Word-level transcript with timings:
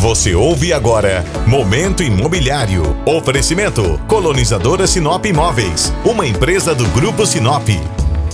Você 0.00 0.34
ouve 0.34 0.74
agora 0.74 1.24
Momento 1.46 2.02
Imobiliário. 2.02 2.82
Oferecimento 3.06 3.98
Colonizadora 4.06 4.86
Sinop 4.86 5.24
Imóveis, 5.24 5.90
uma 6.04 6.26
empresa 6.26 6.74
do 6.74 6.86
Grupo 6.88 7.24
Sinop. 7.24 7.66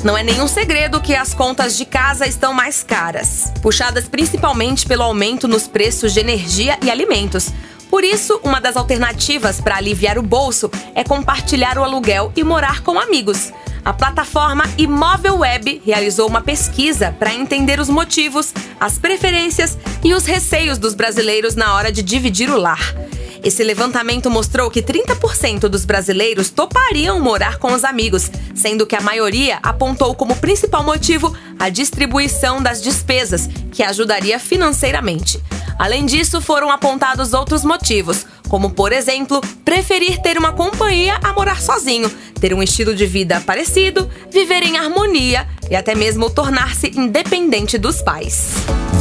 Não 0.02 0.18
é 0.18 0.24
nenhum 0.24 0.48
segredo 0.48 1.00
que 1.00 1.14
as 1.14 1.32
contas 1.32 1.78
de 1.78 1.84
casa 1.84 2.26
estão 2.26 2.52
mais 2.52 2.82
caras, 2.82 3.52
puxadas 3.62 4.08
principalmente 4.08 4.84
pelo 4.84 5.04
aumento 5.04 5.46
nos 5.46 5.68
preços 5.68 6.12
de 6.12 6.18
energia 6.18 6.76
e 6.82 6.90
alimentos. 6.90 7.50
Por 7.88 8.02
isso, 8.02 8.40
uma 8.42 8.60
das 8.60 8.76
alternativas 8.76 9.60
para 9.60 9.76
aliviar 9.76 10.18
o 10.18 10.22
bolso 10.22 10.68
é 10.96 11.04
compartilhar 11.04 11.78
o 11.78 11.84
aluguel 11.84 12.32
e 12.34 12.42
morar 12.42 12.82
com 12.82 12.98
amigos. 12.98 13.52
A 13.84 13.92
plataforma 13.92 14.64
Imóvel 14.78 15.38
Web 15.38 15.82
realizou 15.84 16.28
uma 16.28 16.40
pesquisa 16.40 17.14
para 17.18 17.34
entender 17.34 17.80
os 17.80 17.88
motivos, 17.88 18.54
as 18.78 18.96
preferências 18.96 19.76
e 20.04 20.14
os 20.14 20.24
receios 20.24 20.78
dos 20.78 20.94
brasileiros 20.94 21.56
na 21.56 21.74
hora 21.74 21.90
de 21.90 22.00
dividir 22.00 22.48
o 22.48 22.56
lar. 22.56 22.94
Esse 23.42 23.64
levantamento 23.64 24.30
mostrou 24.30 24.70
que 24.70 24.80
30% 24.80 25.62
dos 25.62 25.84
brasileiros 25.84 26.48
topariam 26.48 27.18
morar 27.18 27.58
com 27.58 27.72
os 27.72 27.82
amigos, 27.82 28.30
sendo 28.54 28.86
que 28.86 28.94
a 28.94 29.00
maioria 29.00 29.58
apontou 29.64 30.14
como 30.14 30.36
principal 30.36 30.84
motivo 30.84 31.36
a 31.58 31.68
distribuição 31.68 32.62
das 32.62 32.80
despesas, 32.80 33.48
que 33.72 33.82
ajudaria 33.82 34.38
financeiramente. 34.38 35.42
Além 35.76 36.06
disso, 36.06 36.40
foram 36.40 36.70
apontados 36.70 37.32
outros 37.32 37.64
motivos, 37.64 38.24
como, 38.52 38.68
por 38.68 38.92
exemplo, 38.92 39.40
preferir 39.64 40.20
ter 40.20 40.36
uma 40.36 40.52
companhia 40.52 41.18
a 41.24 41.32
morar 41.32 41.58
sozinho, 41.58 42.12
ter 42.38 42.52
um 42.52 42.62
estilo 42.62 42.94
de 42.94 43.06
vida 43.06 43.40
parecido, 43.40 44.10
viver 44.30 44.62
em 44.62 44.76
harmonia 44.76 45.48
e 45.70 45.74
até 45.74 45.94
mesmo 45.94 46.28
tornar-se 46.28 46.88
independente 46.94 47.78
dos 47.78 48.02
pais. 48.02 48.52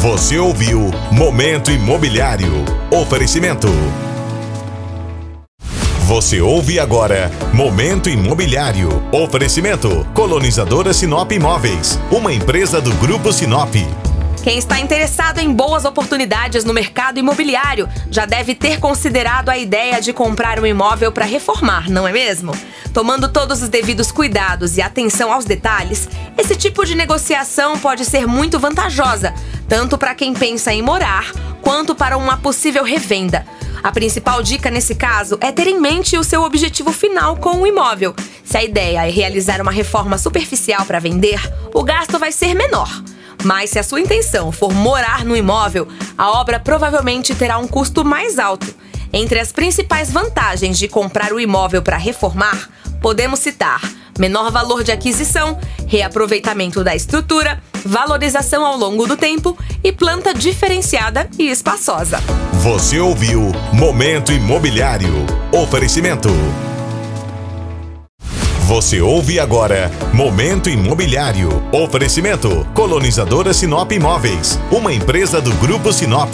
Você 0.01 0.37
ouviu 0.37 0.89
Momento 1.11 1.69
Imobiliário. 1.69 2.63
Oferecimento. 2.89 3.67
Você 6.07 6.39
ouve 6.39 6.79
agora 6.79 7.29
Momento 7.53 8.09
Imobiliário. 8.09 9.03
Oferecimento 9.11 10.07
Colonizadora 10.13 10.93
Sinop 10.93 11.29
Imóveis, 11.29 11.99
uma 12.09 12.31
empresa 12.31 12.79
do 12.79 12.93
Grupo 12.93 13.33
Sinop. 13.33 13.75
Quem 14.43 14.57
está 14.57 14.79
interessado 14.79 15.37
em 15.37 15.53
boas 15.53 15.85
oportunidades 15.85 16.65
no 16.65 16.73
mercado 16.73 17.19
imobiliário 17.19 17.87
já 18.09 18.25
deve 18.25 18.55
ter 18.55 18.79
considerado 18.79 19.49
a 19.49 19.57
ideia 19.57 20.01
de 20.01 20.11
comprar 20.11 20.59
um 20.59 20.65
imóvel 20.65 21.11
para 21.11 21.25
reformar, 21.25 21.87
não 21.91 22.07
é 22.07 22.11
mesmo? 22.11 22.51
Tomando 22.91 23.29
todos 23.29 23.61
os 23.61 23.69
devidos 23.69 24.11
cuidados 24.11 24.77
e 24.77 24.81
atenção 24.81 25.31
aos 25.31 25.45
detalhes, 25.45 26.09
esse 26.35 26.55
tipo 26.55 26.83
de 26.83 26.95
negociação 26.95 27.77
pode 27.77 28.03
ser 28.03 28.25
muito 28.25 28.57
vantajosa, 28.57 29.31
tanto 29.69 29.95
para 29.95 30.15
quem 30.15 30.33
pensa 30.33 30.73
em 30.73 30.81
morar 30.81 31.31
quanto 31.61 31.93
para 31.93 32.17
uma 32.17 32.35
possível 32.35 32.83
revenda. 32.83 33.45
A 33.83 33.91
principal 33.91 34.41
dica 34.41 34.71
nesse 34.71 34.95
caso 34.95 35.37
é 35.39 35.51
ter 35.51 35.67
em 35.67 35.79
mente 35.79 36.17
o 36.17 36.23
seu 36.23 36.41
objetivo 36.41 36.91
final 36.91 37.37
com 37.37 37.61
o 37.61 37.67
imóvel. 37.67 38.15
Se 38.43 38.57
a 38.57 38.63
ideia 38.63 39.05
é 39.07 39.11
realizar 39.11 39.61
uma 39.61 39.71
reforma 39.71 40.17
superficial 40.17 40.83
para 40.85 40.99
vender, 40.99 41.39
o 41.75 41.83
gasto 41.83 42.17
vai 42.17 42.31
ser 42.31 42.55
menor. 42.55 42.89
Mas 43.43 43.69
se 43.69 43.79
a 43.79 43.83
sua 43.83 44.01
intenção 44.01 44.51
for 44.51 44.73
morar 44.73 45.25
no 45.25 45.35
imóvel, 45.35 45.87
a 46.17 46.31
obra 46.31 46.59
provavelmente 46.59 47.35
terá 47.35 47.57
um 47.57 47.67
custo 47.67 48.03
mais 48.03 48.39
alto. 48.39 48.73
Entre 49.13 49.39
as 49.39 49.51
principais 49.51 50.11
vantagens 50.11 50.77
de 50.77 50.87
comprar 50.87 51.33
o 51.33 51.39
imóvel 51.39 51.81
para 51.81 51.97
reformar, 51.97 52.69
podemos 53.01 53.39
citar 53.39 53.81
menor 54.17 54.51
valor 54.51 54.83
de 54.83 54.91
aquisição, 54.91 55.57
reaproveitamento 55.87 56.83
da 56.83 56.95
estrutura, 56.95 57.61
valorização 57.83 58.65
ao 58.65 58.77
longo 58.77 59.07
do 59.07 59.17
tempo 59.17 59.57
e 59.83 59.91
planta 59.91 60.33
diferenciada 60.33 61.27
e 61.39 61.49
espaçosa. 61.49 62.19
Você 62.61 62.99
ouviu 62.99 63.51
Momento 63.73 64.31
Imobiliário. 64.31 65.25
Oferecimento. 65.51 66.29
Você 68.71 69.01
ouve 69.01 69.37
agora 69.37 69.91
Momento 70.13 70.69
Imobiliário. 70.69 71.49
Oferecimento 71.73 72.65
Colonizadora 72.73 73.53
Sinop 73.53 73.91
Imóveis, 73.91 74.57
uma 74.71 74.93
empresa 74.93 75.41
do 75.41 75.51
Grupo 75.55 75.91
Sinop. 75.91 76.33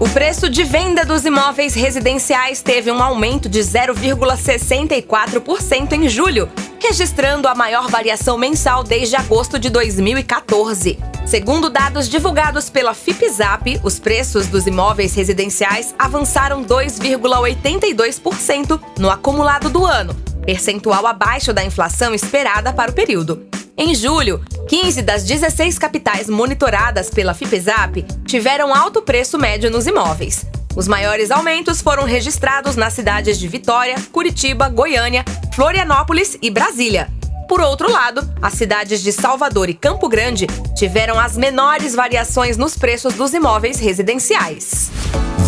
O 0.00 0.08
preço 0.08 0.50
de 0.50 0.64
venda 0.64 1.04
dos 1.04 1.24
imóveis 1.24 1.72
residenciais 1.72 2.62
teve 2.62 2.90
um 2.90 3.00
aumento 3.00 3.48
de 3.48 3.60
0,64% 3.60 5.92
em 5.92 6.08
julho, 6.08 6.48
registrando 6.82 7.46
a 7.46 7.54
maior 7.54 7.88
variação 7.88 8.36
mensal 8.36 8.82
desde 8.82 9.14
agosto 9.14 9.56
de 9.56 9.70
2014. 9.70 10.98
Segundo 11.24 11.70
dados 11.70 12.08
divulgados 12.08 12.68
pela 12.68 12.92
FIPZAP, 12.92 13.78
os 13.84 14.00
preços 14.00 14.48
dos 14.48 14.66
imóveis 14.66 15.14
residenciais 15.14 15.94
avançaram 15.96 16.64
2,82% 16.64 18.80
no 18.98 19.08
acumulado 19.08 19.70
do 19.70 19.86
ano, 19.86 20.26
percentual 20.46 21.06
abaixo 21.06 21.52
da 21.52 21.64
inflação 21.64 22.14
esperada 22.14 22.72
para 22.72 22.92
o 22.92 22.94
período. 22.94 23.44
Em 23.76 23.94
julho, 23.94 24.42
15 24.68 25.02
das 25.02 25.24
16 25.24 25.78
capitais 25.78 26.30
monitoradas 26.30 27.10
pela 27.10 27.34
FIPESAP 27.34 28.06
tiveram 28.24 28.74
alto 28.74 29.02
preço 29.02 29.38
médio 29.38 29.70
nos 29.70 29.86
imóveis. 29.86 30.46
Os 30.74 30.88
maiores 30.88 31.30
aumentos 31.30 31.82
foram 31.82 32.04
registrados 32.04 32.76
nas 32.76 32.92
cidades 32.92 33.38
de 33.38 33.48
Vitória, 33.48 33.96
Curitiba, 34.12 34.68
Goiânia, 34.68 35.24
Florianópolis 35.54 36.38
e 36.40 36.50
Brasília. 36.50 37.10
Por 37.48 37.60
outro 37.60 37.90
lado, 37.90 38.28
as 38.42 38.54
cidades 38.54 39.02
de 39.02 39.12
Salvador 39.12 39.68
e 39.68 39.74
Campo 39.74 40.08
Grande 40.08 40.46
tiveram 40.74 41.18
as 41.18 41.36
menores 41.36 41.94
variações 41.94 42.56
nos 42.56 42.76
preços 42.76 43.14
dos 43.14 43.32
imóveis 43.32 43.78
residenciais. 43.78 44.90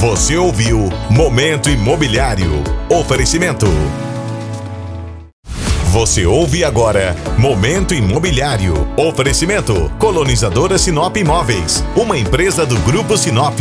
Você 0.01 0.37
ouviu 0.37 0.91
Momento 1.11 1.69
Imobiliário. 1.69 2.63
Oferecimento. 2.89 3.67
Você 5.99 6.25
ouve 6.25 6.63
agora 6.63 7.17
Momento 7.37 7.93
Imobiliário. 7.93 8.73
Oferecimento 8.97 9.91
Colonizadora 9.99 10.79
Sinop 10.79 11.17
Imóveis, 11.17 11.83
uma 11.97 12.17
empresa 12.17 12.65
do 12.65 12.79
Grupo 12.83 13.19
Sinop. 13.19 13.59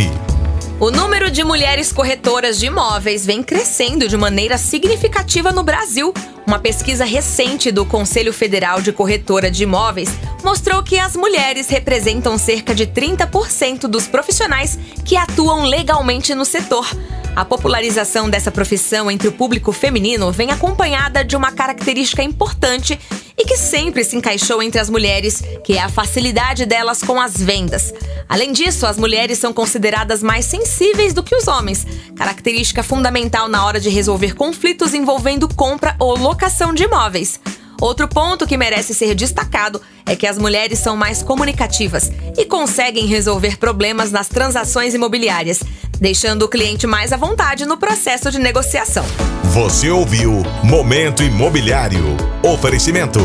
O 0.80 0.92
número 0.92 1.32
de 1.32 1.44
mulheres 1.44 1.92
corretoras 1.92 2.60
de 2.60 2.68
imóveis 2.68 3.26
vem 3.26 3.42
crescendo 3.42 4.08
de 4.08 4.16
maneira 4.16 4.56
significativa 4.60 5.52
no 5.52 5.64
Brasil. 5.64 6.14
Uma 6.48 6.60
pesquisa 6.60 7.04
recente 7.04 7.74
do 7.74 7.86
Conselho 7.86 8.32
Federal 8.32 8.82
de 8.82 8.94
Corretora 8.94 9.52
de 9.52 9.64
Imóveis 9.64 10.08
mostrou 10.42 10.82
que 10.82 10.98
as 10.98 11.14
mulheres 11.14 11.68
representam 11.68 12.38
cerca 12.38 12.74
de 12.74 12.88
30% 12.88 13.82
dos 13.82 14.08
profissionais 14.08 14.80
que 15.04 15.18
atuam 15.18 15.66
legalmente 15.66 16.34
no 16.34 16.46
setor. 16.46 16.88
A 17.36 17.44
popularização 17.44 18.30
dessa 18.30 18.50
profissão 18.50 19.12
entre 19.12 19.28
o 19.28 19.34
público 19.34 19.74
feminino 19.74 20.32
vem 20.32 20.50
acompanhada 20.50 21.22
de 21.22 21.36
uma 21.36 21.52
característica 21.52 22.24
importante 22.24 22.98
e 23.38 23.46
que 23.46 23.56
sempre 23.56 24.04
se 24.04 24.16
encaixou 24.16 24.64
entre 24.64 24.80
as 24.80 24.90
mulheres, 24.90 25.44
que 25.64 25.74
é 25.74 25.82
a 25.82 25.90
facilidade 25.90 26.66
delas 26.66 27.02
com 27.02 27.22
as 27.22 27.38
vendas. 27.38 27.94
Além 28.28 28.52
disso, 28.52 28.86
as 28.86 28.98
mulheres 28.98 29.38
são 29.38 29.54
consideradas 29.54 30.24
mais 30.24 30.46
sensíveis 30.46 31.14
do 31.14 31.22
que 31.22 31.36
os 31.36 31.48
homens, 31.48 31.86
característica 32.16 32.82
fundamental 32.82 33.48
na 33.48 33.64
hora 33.66 33.80
de 33.80 33.90
resolver 33.90 34.34
conflitos 34.34 34.94
envolvendo 34.94 35.48
compra 35.48 35.96
ou 36.00 36.18
locação 36.18 36.74
de 36.74 36.84
imóveis. 36.84 37.40
Outro 37.80 38.08
ponto 38.08 38.48
que 38.48 38.58
merece 38.58 38.92
ser 38.94 39.14
destacado 39.14 39.80
é 40.04 40.16
que 40.16 40.26
as 40.26 40.38
mulheres 40.40 40.80
são 40.80 40.98
mais 40.98 41.22
comunicativas 41.22 42.12
e 42.36 42.44
conseguem 42.44 43.06
resolver 43.06 43.58
problemas 43.58 44.12
nas 44.12 44.28
transações 44.28 44.96
imobiliárias, 44.96 45.60
deixando 46.00 46.44
o 46.44 46.48
cliente 46.48 46.86
mais 46.88 47.12
à 47.12 47.18
vontade 47.18 47.66
no 47.66 47.78
processo 47.78 48.32
de 48.32 48.40
negociação. 48.40 49.06
Você 49.46 49.90
ouviu 49.90 50.44
Momento 50.64 51.24
Imobiliário. 51.24 52.18
Oferecimento. 52.44 53.20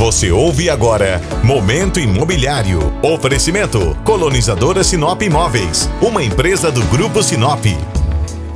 Você 0.00 0.30
ouve 0.30 0.70
agora 0.70 1.20
Momento 1.44 2.00
Imobiliário. 2.00 2.80
Oferecimento 3.02 3.94
Colonizadora 4.04 4.82
Sinop 4.82 5.20
Imóveis, 5.20 5.90
uma 6.00 6.22
empresa 6.22 6.72
do 6.72 6.82
Grupo 6.86 7.22
Sinop. 7.22 7.66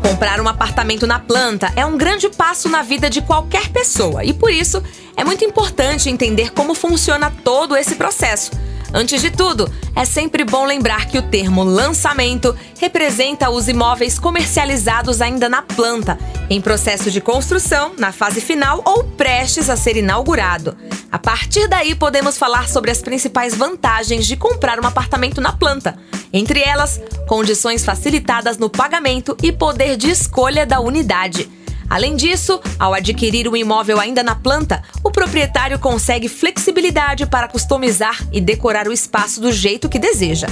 Comprar 0.03 0.41
um 0.41 0.49
apartamento 0.49 1.07
na 1.07 1.19
planta 1.19 1.73
é 1.77 1.85
um 1.85 1.97
grande 1.97 2.29
passo 2.29 2.69
na 2.69 2.83
vida 2.83 3.11
de 3.11 3.21
qualquer 3.21 3.69
pessoa 3.69 4.25
e 4.25 4.33
por 4.33 4.51
isso 4.51 4.83
é 5.17 5.23
muito 5.23 5.45
importante 5.45 6.09
entender 6.09 6.51
como 6.53 6.75
funciona 6.75 7.31
todo 7.43 7.77
esse 7.77 7.95
processo. 7.95 8.51
Antes 8.97 9.21
de 9.21 9.29
tudo, 9.29 9.69
é 9.97 10.05
sempre 10.05 10.45
bom 10.45 10.65
lembrar 10.65 11.07
que 11.07 11.19
o 11.19 11.23
termo 11.23 11.65
lançamento 11.65 12.57
representa 12.79 13.51
os 13.51 13.67
imóveis 13.67 14.21
comercializados 14.21 15.21
ainda 15.21 15.49
na 15.49 15.63
planta, 15.63 16.17
em 16.49 16.61
processo 16.61 17.11
de 17.11 17.21
construção, 17.21 17.95
na 17.99 18.13
fase 18.13 18.41
final 18.41 18.81
ou 18.85 19.03
prestes 19.03 19.69
a 19.69 19.77
ser 19.77 19.97
inaugurado. 19.97 20.77
A 21.11 21.19
partir 21.19 21.67
daí, 21.67 21.97
podemos 21.97 22.39
falar 22.39 22.69
sobre 22.69 22.93
as 22.93 23.03
principais 23.03 23.53
vantagens 23.53 24.29
de 24.29 24.37
comprar 24.37 24.79
um 24.79 24.87
apartamento 24.87 25.41
na 25.41 25.53
planta. 25.53 25.99
Entre 26.33 26.61
elas, 26.61 27.01
condições 27.27 27.85
facilitadas 27.85 28.59
no 28.59 28.71
pagamento 28.71 29.37
e 29.43 29.51
poder 29.51 29.97
de 29.97 30.09
escolha 30.09 30.65
da 30.65 30.79
unidade. 30.79 31.51
Além 31.89 32.17
disso, 32.17 32.61
ao 32.79 32.95
adquirir 32.95 33.49
um 33.49 33.57
imóvel 33.57 34.01
ainda 34.01 34.23
na 34.23 34.35
planta, 34.35 34.83
o 35.03 35.11
proprietário 35.11 35.79
consegue 35.79 36.29
flexibilidade 36.29 37.27
para 37.27 37.49
customizar 37.49 38.23
e 38.33 38.41
decorar 38.41 38.89
o 38.89 38.93
espaço 38.93 39.41
do 39.41 39.53
jeito 39.53 39.89
que 39.89 39.99
deseja. 39.99 40.47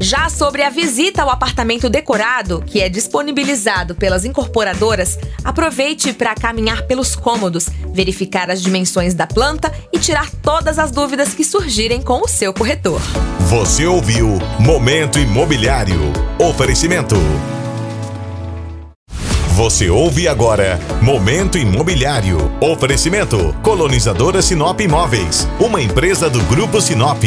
Já 0.00 0.28
sobre 0.28 0.62
a 0.62 0.70
visita 0.70 1.22
ao 1.22 1.30
apartamento 1.30 1.88
decorado, 1.88 2.62
que 2.66 2.80
é 2.80 2.88
disponibilizado 2.88 3.94
pelas 3.94 4.24
incorporadoras, 4.24 5.18
aproveite 5.44 6.12
para 6.12 6.34
caminhar 6.34 6.82
pelos 6.82 7.16
cômodos, 7.16 7.68
verificar 7.92 8.50
as 8.50 8.62
dimensões 8.62 9.14
da 9.14 9.26
planta 9.26 9.72
e 9.92 9.98
tirar 9.98 10.30
todas 10.42 10.78
as 10.78 10.90
dúvidas 10.90 11.34
que 11.34 11.44
surgirem 11.44 12.00
com 12.00 12.20
o 12.20 12.28
seu 12.28 12.52
corretor. 12.52 13.00
Você 13.48 13.86
ouviu 13.86 14.38
Momento 14.58 15.18
Imobiliário. 15.18 15.98
Oferecimento. 16.38 17.16
Você 19.58 19.90
ouve 19.90 20.28
agora 20.28 20.78
Momento 21.02 21.58
Imobiliário. 21.58 22.38
Oferecimento 22.60 23.52
Colonizadora 23.60 24.40
Sinop 24.40 24.80
Imóveis, 24.80 25.48
uma 25.58 25.82
empresa 25.82 26.30
do 26.30 26.40
Grupo 26.44 26.80
Sinop. 26.80 27.24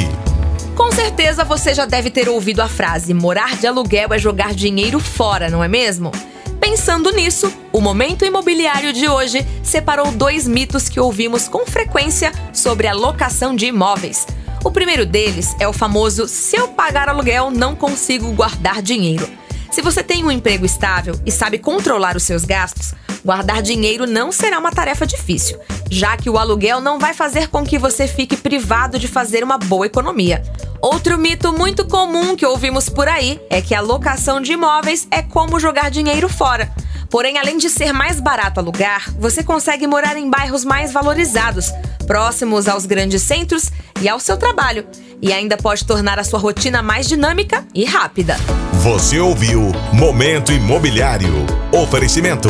Com 0.73 0.89
certeza 0.93 1.43
você 1.43 1.73
já 1.73 1.85
deve 1.85 2.09
ter 2.09 2.29
ouvido 2.29 2.61
a 2.61 2.69
frase: 2.69 3.13
morar 3.13 3.57
de 3.57 3.67
aluguel 3.67 4.13
é 4.13 4.17
jogar 4.17 4.53
dinheiro 4.53 4.97
fora, 4.97 5.49
não 5.49 5.61
é 5.61 5.67
mesmo? 5.67 6.09
Pensando 6.57 7.11
nisso, 7.11 7.51
o 7.69 7.81
Momento 7.81 8.23
Imobiliário 8.23 8.93
de 8.93 9.09
hoje 9.09 9.45
separou 9.61 10.09
dois 10.13 10.47
mitos 10.47 10.87
que 10.87 11.01
ouvimos 11.01 11.49
com 11.49 11.65
frequência 11.65 12.31
sobre 12.53 12.87
a 12.87 12.93
locação 12.93 13.53
de 13.53 13.65
imóveis. 13.65 14.25
O 14.63 14.71
primeiro 14.71 15.05
deles 15.05 15.53
é 15.59 15.67
o 15.67 15.73
famoso: 15.73 16.29
se 16.29 16.55
eu 16.55 16.69
pagar 16.69 17.09
aluguel, 17.09 17.51
não 17.51 17.75
consigo 17.75 18.31
guardar 18.31 18.81
dinheiro. 18.81 19.40
Se 19.71 19.81
você 19.81 20.03
tem 20.03 20.23
um 20.25 20.29
emprego 20.29 20.65
estável 20.65 21.15
e 21.25 21.31
sabe 21.31 21.57
controlar 21.57 22.17
os 22.17 22.23
seus 22.23 22.43
gastos, 22.43 22.93
guardar 23.23 23.61
dinheiro 23.61 24.05
não 24.05 24.29
será 24.29 24.59
uma 24.59 24.69
tarefa 24.69 25.07
difícil, 25.07 25.57
já 25.89 26.17
que 26.17 26.29
o 26.29 26.37
aluguel 26.37 26.81
não 26.81 26.99
vai 26.99 27.13
fazer 27.13 27.47
com 27.47 27.63
que 27.63 27.77
você 27.77 28.05
fique 28.05 28.35
privado 28.35 28.99
de 28.99 29.07
fazer 29.07 29.45
uma 29.45 29.57
boa 29.57 29.85
economia. 29.85 30.43
Outro 30.81 31.17
mito 31.17 31.53
muito 31.53 31.87
comum 31.87 32.35
que 32.35 32.45
ouvimos 32.45 32.89
por 32.89 33.07
aí 33.07 33.39
é 33.49 33.61
que 33.61 33.73
a 33.73 33.79
locação 33.79 34.41
de 34.41 34.51
imóveis 34.51 35.07
é 35.09 35.21
como 35.21 35.59
jogar 35.59 35.89
dinheiro 35.89 36.27
fora. 36.27 36.69
Porém, 37.09 37.37
além 37.37 37.57
de 37.57 37.69
ser 37.69 37.93
mais 37.93 38.19
barato 38.19 38.59
alugar, 38.59 39.09
você 39.19 39.41
consegue 39.41 39.87
morar 39.87 40.17
em 40.17 40.29
bairros 40.29 40.65
mais 40.65 40.91
valorizados, 40.91 41.71
próximos 42.01 42.67
aos 42.67 42.85
grandes 42.85 43.21
centros 43.21 43.71
e 44.01 44.09
ao 44.09 44.19
seu 44.19 44.37
trabalho, 44.37 44.85
e 45.21 45.31
ainda 45.31 45.55
pode 45.55 45.85
tornar 45.85 46.19
a 46.19 46.23
sua 46.23 46.39
rotina 46.39 46.81
mais 46.81 47.07
dinâmica 47.07 47.65
e 47.73 47.85
rápida. 47.85 48.37
Você 48.73 49.19
ouviu 49.19 49.71
Momento 49.93 50.51
Imobiliário. 50.51 51.45
Oferecimento. 51.71 52.49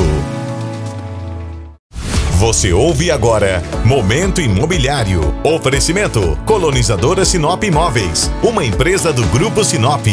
Você 2.42 2.74
ouve 2.74 3.12
agora 3.12 3.62
Momento 3.86 4.42
Imobiliário. 4.42 5.21
Oferecimento 5.44 6.36
Colonizadora 6.45 7.24
Sinop 7.24 7.63
Imóveis, 7.63 8.31
uma 8.42 8.65
empresa 8.65 9.13
do 9.13 9.24
Grupo 9.27 9.63
Sinop. 9.63 10.07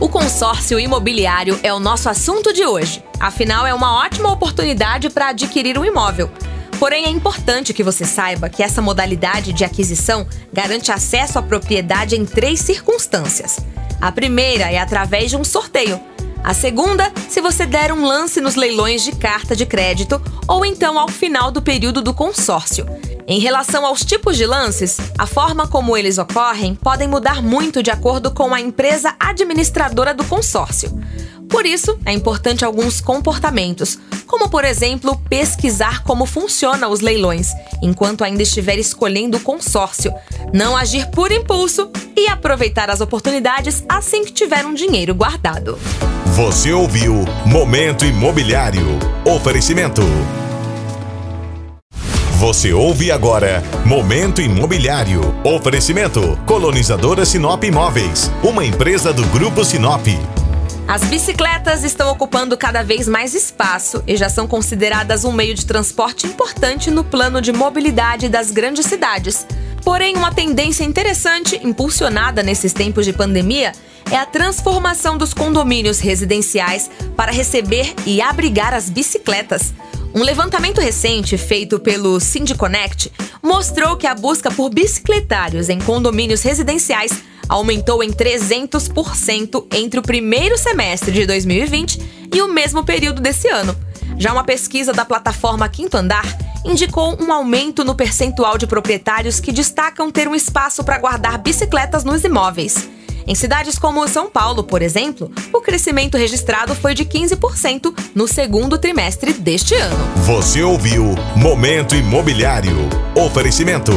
O 0.00 0.08
consórcio 0.08 0.80
imobiliário 0.80 1.60
é 1.62 1.70
o 1.70 1.78
nosso 1.78 2.08
assunto 2.08 2.54
de 2.54 2.64
hoje. 2.64 3.04
Afinal, 3.20 3.66
é 3.66 3.74
uma 3.74 4.02
ótima 4.02 4.32
oportunidade 4.32 5.10
para 5.10 5.28
adquirir 5.28 5.78
um 5.78 5.84
imóvel. 5.84 6.30
Porém, 6.80 7.04
é 7.04 7.10
importante 7.10 7.74
que 7.74 7.82
você 7.82 8.06
saiba 8.06 8.48
que 8.48 8.62
essa 8.62 8.80
modalidade 8.80 9.52
de 9.52 9.66
aquisição 9.66 10.26
garante 10.50 10.90
acesso 10.90 11.38
à 11.38 11.42
propriedade 11.42 12.16
em 12.16 12.24
três 12.24 12.58
circunstâncias. 12.60 13.58
A 14.00 14.10
primeira 14.10 14.72
é 14.72 14.78
através 14.78 15.28
de 15.28 15.36
um 15.36 15.44
sorteio. 15.44 16.00
A 16.42 16.54
segunda, 16.54 17.12
se 17.28 17.42
você 17.42 17.66
der 17.66 17.92
um 17.92 18.06
lance 18.06 18.40
nos 18.40 18.54
leilões 18.54 19.04
de 19.04 19.12
carta 19.12 19.54
de 19.54 19.66
crédito 19.66 20.18
ou 20.48 20.64
então 20.64 20.98
ao 20.98 21.06
final 21.06 21.50
do 21.50 21.60
período 21.60 22.00
do 22.00 22.14
consórcio. 22.14 22.86
Em 23.26 23.38
relação 23.38 23.84
aos 23.84 24.02
tipos 24.02 24.38
de 24.38 24.46
lances, 24.46 24.96
a 25.18 25.26
forma 25.26 25.68
como 25.68 25.94
eles 25.94 26.16
ocorrem 26.16 26.74
podem 26.74 27.06
mudar 27.06 27.42
muito 27.42 27.82
de 27.82 27.90
acordo 27.90 28.30
com 28.30 28.54
a 28.54 28.60
empresa 28.60 29.14
administradora 29.20 30.14
do 30.14 30.24
consórcio. 30.24 30.98
Por 31.50 31.66
isso, 31.66 31.98
é 32.06 32.12
importante 32.12 32.64
alguns 32.64 33.00
comportamentos, 33.00 33.98
como 34.26 34.48
por 34.48 34.64
exemplo 34.64 35.20
pesquisar 35.28 36.04
como 36.04 36.24
funcionam 36.24 36.92
os 36.92 37.00
leilões, 37.00 37.52
enquanto 37.82 38.22
ainda 38.22 38.42
estiver 38.42 38.78
escolhendo 38.78 39.36
o 39.36 39.40
consórcio, 39.40 40.14
não 40.54 40.76
agir 40.76 41.10
por 41.10 41.32
impulso 41.32 41.90
e 42.16 42.28
aproveitar 42.28 42.88
as 42.88 43.00
oportunidades 43.00 43.84
assim 43.88 44.24
que 44.24 44.32
tiver 44.32 44.64
um 44.64 44.72
dinheiro 44.72 45.12
guardado. 45.14 45.76
Você 46.36 46.72
ouviu 46.72 47.24
Momento 47.44 48.04
Imobiliário. 48.04 48.86
Oferecimento. 49.26 50.02
Você 52.38 52.72
ouve 52.72 53.10
agora 53.10 53.62
Momento 53.84 54.40
Imobiliário. 54.40 55.20
Oferecimento 55.44 56.38
Colonizadora 56.46 57.26
Sinop 57.26 57.64
Imóveis, 57.64 58.30
uma 58.42 58.64
empresa 58.64 59.12
do 59.12 59.26
Grupo 59.26 59.64
Sinop. 59.64 60.06
As 60.90 61.04
bicicletas 61.04 61.84
estão 61.84 62.10
ocupando 62.10 62.56
cada 62.56 62.82
vez 62.82 63.06
mais 63.06 63.32
espaço 63.32 64.02
e 64.08 64.16
já 64.16 64.28
são 64.28 64.48
consideradas 64.48 65.24
um 65.24 65.30
meio 65.30 65.54
de 65.54 65.64
transporte 65.64 66.26
importante 66.26 66.90
no 66.90 67.04
plano 67.04 67.40
de 67.40 67.52
mobilidade 67.52 68.28
das 68.28 68.50
grandes 68.50 68.86
cidades. 68.86 69.46
Porém, 69.84 70.16
uma 70.16 70.34
tendência 70.34 70.82
interessante, 70.82 71.60
impulsionada 71.62 72.42
nesses 72.42 72.72
tempos 72.72 73.06
de 73.06 73.12
pandemia, 73.12 73.70
é 74.10 74.16
a 74.16 74.26
transformação 74.26 75.16
dos 75.16 75.32
condomínios 75.32 76.00
residenciais 76.00 76.90
para 77.16 77.30
receber 77.30 77.94
e 78.04 78.20
abrigar 78.20 78.74
as 78.74 78.90
bicicletas. 78.90 79.72
Um 80.12 80.24
levantamento 80.24 80.80
recente 80.80 81.38
feito 81.38 81.78
pelo 81.78 82.18
Syndiconnect 82.18 83.12
mostrou 83.40 83.96
que 83.96 84.08
a 84.08 84.14
busca 84.16 84.50
por 84.50 84.70
bicicletários 84.70 85.68
em 85.68 85.78
condomínios 85.78 86.42
residenciais 86.42 87.29
aumentou 87.50 88.02
em 88.02 88.10
300% 88.10 89.66
entre 89.74 89.98
o 89.98 90.02
primeiro 90.02 90.56
semestre 90.56 91.10
de 91.10 91.26
2020 91.26 92.28
e 92.32 92.40
o 92.40 92.48
mesmo 92.48 92.84
período 92.84 93.20
desse 93.20 93.48
ano. 93.48 93.76
Já 94.16 94.32
uma 94.32 94.44
pesquisa 94.44 94.92
da 94.92 95.04
plataforma 95.04 95.68
Quinto 95.68 95.96
Andar 95.96 96.24
indicou 96.64 97.20
um 97.20 97.32
aumento 97.32 97.84
no 97.84 97.94
percentual 97.94 98.56
de 98.56 98.66
proprietários 98.66 99.40
que 99.40 99.50
destacam 99.50 100.10
ter 100.12 100.28
um 100.28 100.34
espaço 100.34 100.84
para 100.84 100.98
guardar 100.98 101.38
bicicletas 101.38 102.04
nos 102.04 102.22
imóveis. 102.22 102.88
Em 103.26 103.34
cidades 103.34 103.78
como 103.78 104.06
São 104.06 104.30
Paulo, 104.30 104.62
por 104.62 104.80
exemplo, 104.80 105.30
o 105.52 105.60
crescimento 105.60 106.16
registrado 106.16 106.74
foi 106.74 106.94
de 106.94 107.04
15% 107.04 107.92
no 108.14 108.28
segundo 108.28 108.78
trimestre 108.78 109.32
deste 109.32 109.74
ano. 109.74 109.96
Você 110.24 110.62
ouviu 110.62 111.14
Momento 111.36 111.94
Imobiliário. 111.94 112.76
Oferecimento. 113.14 113.92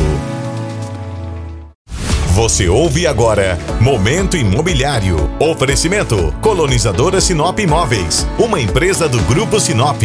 Você 2.34 2.68
ouve 2.68 3.06
agora 3.06 3.60
Momento 3.80 4.36
Imobiliário. 4.36 5.18
Oferecimento 5.40 6.34
Colonizadora 6.42 7.22
Sinop 7.22 7.60
Imóveis, 7.60 8.26
uma 8.40 8.60
empresa 8.60 9.08
do 9.08 9.22
Grupo 9.26 9.60
Sinop. 9.60 10.02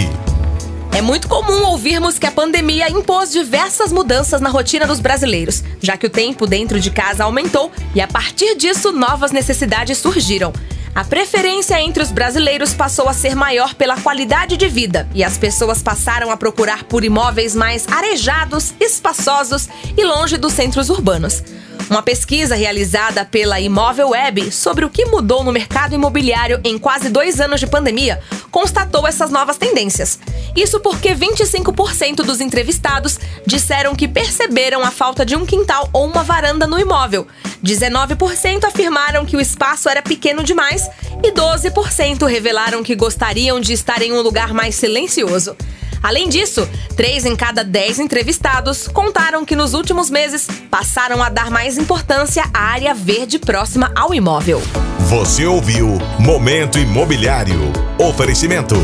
É 0.94 1.00
muito 1.00 1.26
comum 1.26 1.64
ouvirmos 1.68 2.18
que 2.18 2.26
a 2.26 2.30
pandemia 2.30 2.90
impôs 2.90 3.32
diversas 3.32 3.90
mudanças 3.90 4.42
na 4.42 4.50
rotina 4.50 4.87
dos 4.87 5.00
brasileiros, 5.00 5.64
já 5.80 5.97
que 5.97 6.06
o 6.06 6.11
tempo 6.11 6.47
dentro 6.47 6.78
de 6.78 6.90
casa 6.90 7.25
aumentou 7.25 7.73
e 7.94 8.00
a 8.02 8.06
partir 8.06 8.54
disso 8.56 8.92
novas 8.92 9.32
necessidades 9.32 9.97
surgiram. 9.97 10.52
A 10.94 11.04
preferência 11.04 11.80
entre 11.80 12.02
os 12.02 12.12
brasileiros 12.12 12.75
passou 12.75 13.08
a 13.08 13.14
ser 13.14 13.35
maior 13.35 13.73
pela 13.73 13.99
qualidade 13.99 14.58
de 14.58 14.68
vida 14.68 15.08
e 15.14 15.25
as 15.25 15.38
pessoas 15.38 15.82
passaram 15.82 16.30
a 16.30 16.37
procurar 16.37 16.85
por 16.85 17.04
imóveis 17.04 17.56
mais 17.56 17.88
arejados, 17.88 18.75
espaçosos 18.78 19.66
e 19.97 20.04
longe 20.04 20.37
dos 20.37 20.52
centros 20.52 20.90
urbanos. 20.90 21.42
Uma 21.90 22.02
pesquisa 22.02 22.54
realizada 22.54 23.25
pela 23.25 23.59
Imóvel 23.59 24.11
Web 24.11 24.52
sobre 24.52 24.85
o 24.85 24.90
que 24.90 25.07
mudou 25.07 25.42
no 25.42 25.50
mercado 25.50 25.95
imobiliário 25.95 26.61
em 26.62 26.76
quase 26.76 27.09
dois 27.09 27.40
anos 27.40 27.61
de 27.61 27.66
pandemia 27.66 28.21
constatou 28.50 29.07
essas 29.07 29.30
novas 29.30 29.57
tendências. 29.57 30.18
Isso 30.54 30.80
porque 30.80 31.14
25% 31.14 32.16
dos 32.16 32.42
entrevistados 32.42 33.18
disseram 33.47 33.95
que 33.95 34.07
perceberam 34.07 34.83
a 34.83 34.90
falta 34.90 35.25
de 35.25 35.35
um 35.35 35.47
quintal 35.47 35.88
ou 35.92 36.07
uma 36.07 36.23
varanda 36.23 36.66
no 36.66 36.78
imóvel. 36.78 37.26
19% 37.64 38.64
afirmaram 38.64 39.25
que 39.25 39.37
o 39.37 39.40
espaço 39.40 39.88
era 39.88 40.02
pequeno 40.02 40.42
demais 40.45 40.90
e 41.23 41.33
12% 41.33 42.26
revelaram 42.26 42.83
que 42.83 42.95
gostariam 42.95 43.61
de 43.61 43.73
estar 43.73 44.02
em 44.02 44.12
um 44.12 44.21
lugar 44.21 44.52
mais 44.52 44.75
silencioso. 44.75 45.57
Além 46.02 46.28
disso, 46.28 46.68
três 46.96 47.24
em 47.24 47.34
cada 47.34 47.62
dez 47.62 47.98
entrevistados 47.98 48.88
contaram 48.88 49.44
que 49.44 49.56
nos 49.56 49.74
últimos 49.74 50.10
meses 50.10 50.46
passaram 50.70 51.22
a 51.22 51.28
dar 51.28 51.50
mais 51.50 51.76
importância 51.76 52.44
à 52.52 52.60
área 52.60 52.94
verde 52.94 53.38
próxima 53.38 53.90
ao 53.94 54.14
imóvel. 54.14 54.62
Você 55.08 55.46
ouviu 55.46 55.98
Momento 56.18 56.78
Imobiliário. 56.78 57.58
Oferecimento. 57.98 58.76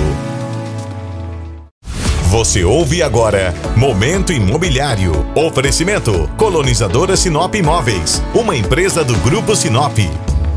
Você 2.35 2.65
ouve 2.65 3.03
agora 3.03 3.55
Momento 3.77 4.33
Imobiliário. 4.33 5.13
Oferecimento 5.37 6.29
Colonizadora 6.37 7.17
Sinop 7.17 7.55
Imóveis, 7.55 8.21
uma 8.35 8.57
empresa 8.57 9.05
do 9.05 9.15
Grupo 9.19 9.55
Sinop. 9.55 9.97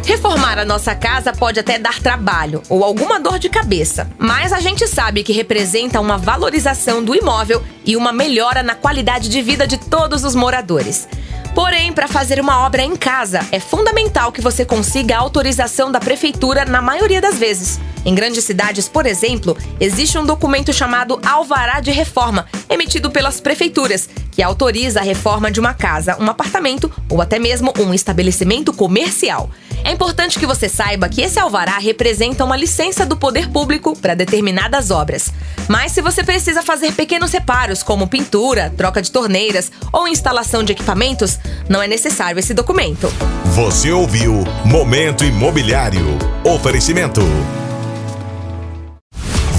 Reformar 0.07 0.57
a 0.57 0.63
nossa 0.63 0.95
casa 0.95 1.33
pode 1.33 1.59
até 1.59 1.77
dar 1.77 1.99
trabalho 1.99 2.63
ou 2.69 2.81
alguma 2.81 3.19
dor 3.19 3.37
de 3.37 3.49
cabeça, 3.49 4.09
mas 4.17 4.53
a 4.53 4.59
gente 4.61 4.87
sabe 4.87 5.21
que 5.21 5.33
representa 5.33 5.99
uma 5.99 6.17
valorização 6.17 7.03
do 7.03 7.13
imóvel 7.13 7.61
e 7.85 7.97
uma 7.97 8.13
melhora 8.13 8.63
na 8.63 8.73
qualidade 8.73 9.27
de 9.27 9.41
vida 9.41 9.67
de 9.67 9.77
todos 9.77 10.23
os 10.23 10.33
moradores. 10.33 11.09
Porém, 11.53 11.91
para 11.91 12.07
fazer 12.07 12.39
uma 12.39 12.65
obra 12.65 12.83
em 12.83 12.95
casa, 12.95 13.45
é 13.51 13.59
fundamental 13.59 14.31
que 14.31 14.39
você 14.39 14.63
consiga 14.63 15.17
a 15.17 15.19
autorização 15.19 15.91
da 15.91 15.99
prefeitura 15.99 16.63
na 16.63 16.81
maioria 16.81 17.19
das 17.19 17.37
vezes. 17.37 17.77
Em 18.05 18.15
grandes 18.15 18.45
cidades, 18.45 18.87
por 18.87 19.05
exemplo, 19.05 19.57
existe 19.77 20.17
um 20.17 20.25
documento 20.25 20.71
chamado 20.71 21.19
Alvará 21.25 21.81
de 21.81 21.91
Reforma, 21.91 22.45
emitido 22.69 23.11
pelas 23.11 23.41
prefeituras, 23.41 24.07
que 24.37 24.43
autoriza 24.43 24.99
a 24.99 25.03
reforma 25.03 25.49
de 25.49 25.59
uma 25.59 25.73
casa, 25.73 26.15
um 26.19 26.29
apartamento 26.29 26.91
ou 27.09 27.23
até 27.23 27.39
mesmo 27.39 27.73
um 27.79 27.91
estabelecimento 27.91 28.71
comercial. 28.71 29.49
É 29.83 29.91
importante 29.91 30.37
que 30.37 30.45
você 30.45 30.69
saiba 30.69 31.09
que 31.09 31.23
esse 31.23 31.39
alvará 31.39 31.79
representa 31.79 32.45
uma 32.45 32.55
licença 32.55 33.03
do 33.03 33.17
poder 33.17 33.49
público 33.49 33.97
para 33.97 34.13
determinadas 34.13 34.91
obras. 34.91 35.33
Mas 35.67 35.91
se 35.91 36.03
você 36.03 36.23
precisa 36.23 36.61
fazer 36.61 36.91
pequenos 36.93 37.31
reparos, 37.31 37.81
como 37.81 38.07
pintura, 38.07 38.71
troca 38.77 39.01
de 39.01 39.11
torneiras 39.11 39.71
ou 39.91 40.07
instalação 40.07 40.63
de 40.63 40.73
equipamentos, 40.73 41.39
não 41.67 41.81
é 41.81 41.87
necessário 41.87 42.37
esse 42.37 42.53
documento. 42.53 43.11
Você 43.55 43.91
ouviu 43.91 44.43
Momento 44.63 45.25
Imobiliário. 45.25 46.15
Oferecimento. 46.43 47.23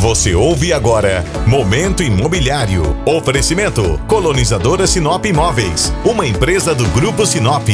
Você 0.00 0.32
ouve 0.32 0.72
agora 0.72 1.24
Momento 1.44 2.04
Imobiliário. 2.04 2.96
Oferecimento 3.04 4.00
Colonizadora 4.06 4.86
Sinop 4.86 5.26
Imóveis, 5.26 5.92
uma 6.04 6.24
empresa 6.24 6.72
do 6.72 6.86
Grupo 6.90 7.26
Sinop. 7.26 7.68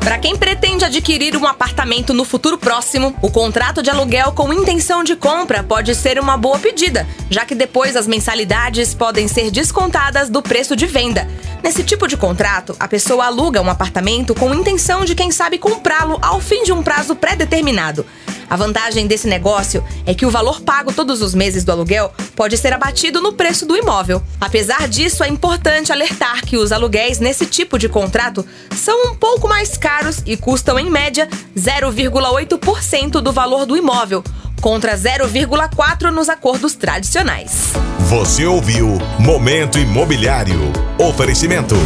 Para 0.00 0.18
quem 0.18 0.34
pretende 0.34 0.86
adquirir 0.86 1.36
um 1.36 1.46
apartamento 1.46 2.14
no 2.14 2.24
futuro 2.24 2.56
próximo, 2.56 3.14
o 3.20 3.30
contrato 3.30 3.82
de 3.82 3.90
aluguel 3.90 4.32
com 4.32 4.50
intenção 4.50 5.04
de 5.04 5.14
compra 5.14 5.62
pode 5.62 5.94
ser 5.94 6.18
uma 6.18 6.38
boa 6.38 6.58
pedida, 6.58 7.06
já 7.28 7.44
que 7.44 7.54
depois 7.54 7.96
as 7.96 8.06
mensalidades 8.06 8.94
podem 8.94 9.28
ser 9.28 9.50
descontadas 9.50 10.30
do 10.30 10.40
preço 10.40 10.74
de 10.74 10.86
venda. 10.86 11.28
Nesse 11.66 11.82
tipo 11.82 12.06
de 12.06 12.16
contrato, 12.16 12.76
a 12.78 12.86
pessoa 12.86 13.26
aluga 13.26 13.60
um 13.60 13.68
apartamento 13.68 14.36
com 14.36 14.54
intenção 14.54 15.04
de, 15.04 15.16
quem 15.16 15.32
sabe, 15.32 15.58
comprá-lo 15.58 16.16
ao 16.22 16.40
fim 16.40 16.62
de 16.62 16.70
um 16.70 16.80
prazo 16.80 17.16
pré-determinado. 17.16 18.06
A 18.48 18.54
vantagem 18.54 19.08
desse 19.08 19.26
negócio 19.26 19.82
é 20.06 20.14
que 20.14 20.24
o 20.24 20.30
valor 20.30 20.60
pago 20.60 20.92
todos 20.92 21.20
os 21.20 21.34
meses 21.34 21.64
do 21.64 21.72
aluguel 21.72 22.12
pode 22.36 22.56
ser 22.56 22.72
abatido 22.72 23.20
no 23.20 23.32
preço 23.32 23.66
do 23.66 23.76
imóvel. 23.76 24.22
Apesar 24.40 24.86
disso, 24.86 25.24
é 25.24 25.28
importante 25.28 25.90
alertar 25.90 26.46
que 26.46 26.56
os 26.56 26.70
aluguéis 26.70 27.18
nesse 27.18 27.44
tipo 27.44 27.80
de 27.80 27.88
contrato 27.88 28.46
são 28.70 29.10
um 29.10 29.16
pouco 29.16 29.48
mais 29.48 29.76
caros 29.76 30.22
e 30.24 30.36
custam, 30.36 30.78
em 30.78 30.88
média, 30.88 31.28
0,8% 31.56 33.20
do 33.20 33.32
valor 33.32 33.66
do 33.66 33.76
imóvel, 33.76 34.22
contra 34.60 34.96
0,4% 34.96 36.10
nos 36.10 36.28
acordos 36.28 36.74
tradicionais. 36.74 37.72
Você 38.00 38.46
ouviu 38.46 38.98
Momento 39.18 39.78
Imobiliário. 39.78 40.72
Oferecimento. 40.98 41.76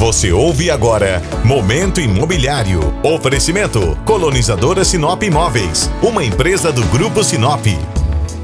Você 0.00 0.32
ouve 0.32 0.70
agora 0.70 1.20
Momento 1.44 2.00
Imobiliário. 2.00 2.80
Oferecimento 3.02 3.98
Colonizadora 4.06 4.82
Sinop 4.82 5.22
Imóveis, 5.22 5.90
uma 6.02 6.24
empresa 6.24 6.72
do 6.72 6.82
Grupo 6.86 7.22
Sinop. 7.22 7.66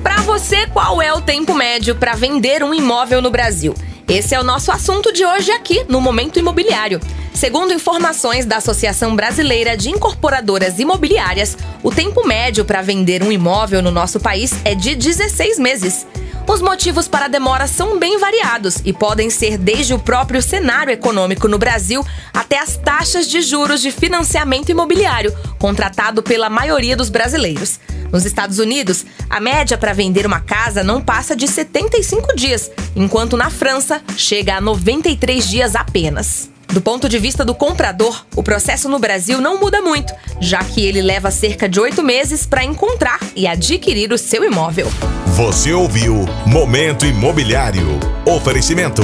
Para 0.02 0.16
você, 0.16 0.66
qual 0.66 1.00
é 1.00 1.12
o 1.14 1.20
tempo 1.22 1.54
médio 1.54 1.94
para 1.94 2.14
vender 2.14 2.62
um 2.62 2.74
imóvel 2.74 3.22
no 3.22 3.30
Brasil? 3.30 3.74
Esse 4.06 4.34
é 4.34 4.40
o 4.40 4.44
nosso 4.44 4.70
assunto 4.70 5.12
de 5.12 5.24
hoje 5.24 5.50
aqui 5.50 5.84
no 5.88 6.00
Momento 6.00 6.38
Imobiliário. 6.38 7.00
Segundo 7.36 7.74
informações 7.74 8.46
da 8.46 8.56
Associação 8.56 9.14
Brasileira 9.14 9.76
de 9.76 9.90
Incorporadoras 9.90 10.78
Imobiliárias, 10.78 11.54
o 11.82 11.90
tempo 11.90 12.26
médio 12.26 12.64
para 12.64 12.80
vender 12.80 13.22
um 13.22 13.30
imóvel 13.30 13.82
no 13.82 13.90
nosso 13.90 14.18
país 14.18 14.54
é 14.64 14.74
de 14.74 14.94
16 14.94 15.58
meses. 15.58 16.06
Os 16.48 16.62
motivos 16.62 17.06
para 17.06 17.26
a 17.26 17.28
demora 17.28 17.66
são 17.66 17.98
bem 17.98 18.18
variados 18.18 18.78
e 18.86 18.92
podem 18.92 19.28
ser 19.28 19.58
desde 19.58 19.92
o 19.92 19.98
próprio 19.98 20.40
cenário 20.40 20.90
econômico 20.90 21.46
no 21.46 21.58
Brasil 21.58 22.02
até 22.32 22.58
as 22.58 22.78
taxas 22.78 23.28
de 23.28 23.42
juros 23.42 23.82
de 23.82 23.90
financiamento 23.90 24.70
imobiliário, 24.70 25.36
contratado 25.58 26.22
pela 26.22 26.48
maioria 26.48 26.96
dos 26.96 27.10
brasileiros. 27.10 27.78
Nos 28.10 28.24
Estados 28.24 28.58
Unidos, 28.58 29.04
a 29.28 29.40
média 29.40 29.76
para 29.76 29.92
vender 29.92 30.24
uma 30.24 30.40
casa 30.40 30.82
não 30.82 31.02
passa 31.02 31.36
de 31.36 31.46
75 31.46 32.34
dias, 32.34 32.70
enquanto 32.94 33.36
na 33.36 33.50
França 33.50 34.00
chega 34.16 34.56
a 34.56 34.60
93 34.60 35.46
dias 35.46 35.76
apenas. 35.76 36.55
Do 36.68 36.80
ponto 36.80 37.08
de 37.08 37.18
vista 37.18 37.44
do 37.44 37.54
comprador, 37.54 38.24
o 38.34 38.42
processo 38.42 38.88
no 38.88 38.98
Brasil 38.98 39.40
não 39.40 39.58
muda 39.58 39.80
muito, 39.80 40.12
já 40.40 40.62
que 40.62 40.84
ele 40.84 41.00
leva 41.00 41.30
cerca 41.30 41.68
de 41.68 41.80
oito 41.80 42.02
meses 42.02 42.44
para 42.44 42.64
encontrar 42.64 43.20
e 43.34 43.46
adquirir 43.46 44.12
o 44.12 44.18
seu 44.18 44.44
imóvel. 44.44 44.88
Você 45.36 45.72
ouviu 45.72 46.24
Momento 46.46 47.06
Imobiliário. 47.06 47.98
Oferecimento. 48.26 49.02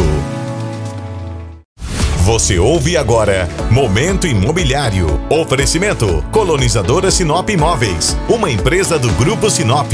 Você 2.25 2.59
ouve 2.59 2.97
agora 2.97 3.49
Momento 3.71 4.27
Imobiliário. 4.27 5.07
Oferecimento 5.29 6.25
Colonizadora 6.31 7.11
Sinop 7.11 7.51
Imóveis, 7.51 8.17
uma 8.29 8.51
empresa 8.51 8.99
do 8.99 9.11
Grupo 9.15 9.51
Sinop. 9.51 9.93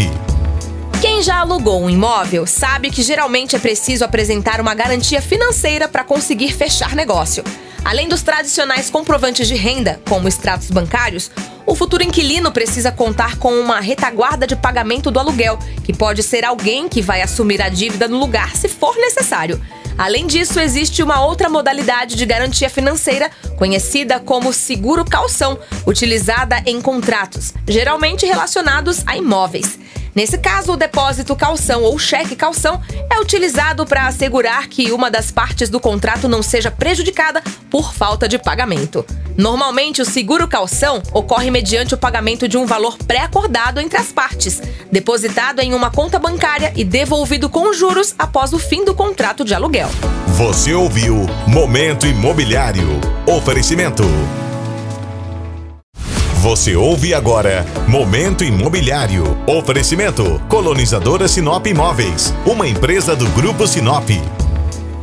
Quem 1.00 1.22
já 1.22 1.38
alugou 1.38 1.80
um 1.80 1.88
imóvel 1.88 2.44
sabe 2.44 2.90
que 2.90 3.04
geralmente 3.04 3.54
é 3.54 3.58
preciso 3.58 4.04
apresentar 4.04 4.60
uma 4.60 4.74
garantia 4.74 5.22
financeira 5.22 5.86
para 5.86 6.02
conseguir 6.02 6.52
fechar 6.52 6.96
negócio. 6.96 7.44
Além 7.84 8.08
dos 8.08 8.22
tradicionais 8.22 8.90
comprovantes 8.90 9.46
de 9.46 9.54
renda, 9.54 10.00
como 10.08 10.26
extratos 10.26 10.68
bancários, 10.72 11.30
o 11.64 11.76
futuro 11.76 12.02
inquilino 12.02 12.50
precisa 12.50 12.90
contar 12.90 13.36
com 13.36 13.52
uma 13.52 13.78
retaguarda 13.78 14.44
de 14.44 14.56
pagamento 14.56 15.08
do 15.08 15.20
aluguel, 15.20 15.56
que 15.84 15.92
pode 15.92 16.20
ser 16.24 16.44
alguém 16.44 16.88
que 16.88 17.00
vai 17.00 17.22
assumir 17.22 17.62
a 17.62 17.68
dívida 17.68 18.08
no 18.08 18.18
lugar 18.18 18.56
se 18.56 18.68
for 18.68 18.96
necessário. 18.96 19.62
Além 19.96 20.26
disso, 20.26 20.58
existe 20.58 21.02
uma 21.02 21.24
outra 21.24 21.48
modalidade 21.48 22.16
de 22.16 22.26
garantia 22.26 22.68
financeira, 22.68 23.30
conhecida 23.56 24.18
como 24.18 24.52
seguro 24.52 25.04
calção, 25.04 25.58
utilizada 25.86 26.60
em 26.66 26.80
contratos, 26.80 27.54
geralmente 27.66 28.26
relacionados 28.26 29.02
a 29.06 29.16
imóveis. 29.16 29.78
Nesse 30.18 30.36
caso, 30.36 30.72
o 30.72 30.76
depósito 30.76 31.36
calção 31.36 31.84
ou 31.84 31.96
cheque 31.96 32.34
calção 32.34 32.82
é 33.08 33.20
utilizado 33.20 33.86
para 33.86 34.08
assegurar 34.08 34.66
que 34.66 34.90
uma 34.90 35.08
das 35.08 35.30
partes 35.30 35.70
do 35.70 35.78
contrato 35.78 36.26
não 36.26 36.42
seja 36.42 36.72
prejudicada 36.72 37.40
por 37.70 37.94
falta 37.94 38.26
de 38.26 38.36
pagamento. 38.36 39.06
Normalmente, 39.36 40.02
o 40.02 40.04
seguro 40.04 40.48
calção 40.48 41.00
ocorre 41.12 41.52
mediante 41.52 41.94
o 41.94 41.96
pagamento 41.96 42.48
de 42.48 42.58
um 42.58 42.66
valor 42.66 42.98
pré-acordado 42.98 43.78
entre 43.78 43.96
as 43.96 44.10
partes, 44.10 44.60
depositado 44.90 45.60
em 45.60 45.72
uma 45.72 45.88
conta 45.88 46.18
bancária 46.18 46.72
e 46.74 46.82
devolvido 46.82 47.48
com 47.48 47.72
juros 47.72 48.12
após 48.18 48.52
o 48.52 48.58
fim 48.58 48.84
do 48.84 48.96
contrato 48.96 49.44
de 49.44 49.54
aluguel. 49.54 49.88
Você 50.36 50.74
ouviu 50.74 51.26
Momento 51.46 52.08
Imobiliário. 52.08 52.88
Oferecimento. 53.24 54.02
Você 56.40 56.76
ouve 56.76 57.12
agora 57.12 57.66
Momento 57.88 58.44
Imobiliário. 58.44 59.24
Oferecimento 59.44 60.40
Colonizadora 60.48 61.26
Sinop 61.26 61.66
Imóveis, 61.66 62.32
uma 62.46 62.68
empresa 62.68 63.16
do 63.16 63.26
Grupo 63.30 63.66
Sinop. 63.66 64.08